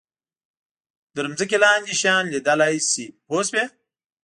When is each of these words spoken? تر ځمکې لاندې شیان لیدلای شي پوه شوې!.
تر 1.15 1.25
ځمکې 1.37 1.57
لاندې 1.63 1.93
شیان 2.01 2.25
لیدلای 2.33 2.75
شي 2.89 3.05
پوه 3.25 3.41
شوې!. 3.47 3.63